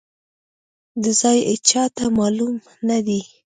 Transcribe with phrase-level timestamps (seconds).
[1.03, 2.55] دا ځای ايچاته مالوم
[2.87, 3.21] ندی.